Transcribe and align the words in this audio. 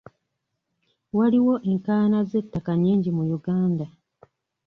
Waliwo 1.17 1.53
enkaayana 1.69 2.19
z'ettaka 2.29 2.71
nnyingi 2.75 3.09
mu 3.17 3.23
Uganda. 3.37 3.85